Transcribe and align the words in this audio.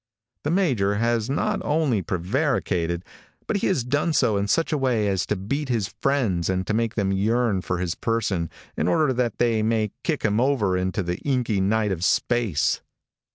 The 0.43 0.49
major 0.49 0.95
has 0.95 1.29
not 1.29 1.61
only 1.63 2.01
prevaricated, 2.01 3.05
but 3.45 3.57
he 3.57 3.67
has 3.67 3.83
done 3.83 4.13
so 4.13 4.35
in 4.35 4.47
such 4.47 4.73
a 4.73 4.77
way 4.79 5.07
as 5.07 5.27
to 5.27 5.35
beat 5.35 5.69
his 5.69 5.93
friends 6.01 6.49
and 6.49 6.65
to 6.65 6.73
make 6.73 6.95
them 6.95 7.11
yearn 7.11 7.61
for 7.61 7.77
his 7.77 7.93
person 7.93 8.49
in 8.75 8.87
order 8.87 9.13
that 9.13 9.37
they 9.37 9.61
may 9.61 9.91
kick 10.03 10.23
him 10.25 10.39
over 10.41 10.75
into 10.75 11.03
the 11.03 11.19
inky 11.19 11.61
night 11.61 11.91
of 11.91 12.03
space. 12.03 12.81